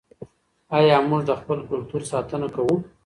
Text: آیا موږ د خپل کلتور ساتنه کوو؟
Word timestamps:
آیا 0.77 0.97
موږ 1.09 1.21
د 1.29 1.31
خپل 1.41 1.59
کلتور 1.69 2.01
ساتنه 2.11 2.47
کوو؟ 2.55 2.75